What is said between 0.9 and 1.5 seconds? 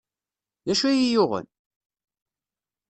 iyi-yuɣen?